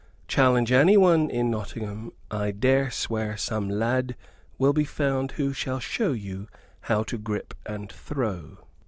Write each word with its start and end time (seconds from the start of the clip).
Challenge 0.27 0.71
anyone 0.71 1.29
in 1.29 1.51
Nottingham; 1.51 2.11
I 2.31 2.49
dare 2.49 2.89
swear 2.89 3.37
some 3.37 3.69
lad 3.69 4.15
will 4.57 4.73
be 4.73 4.83
found 4.83 5.33
who 5.33 5.53
shall 5.53 5.79
show 5.79 6.11
you 6.11 6.47
how 6.79 7.03
to 7.03 7.19
grip 7.19 7.53
and 7.67 7.91
throw." 7.91 8.57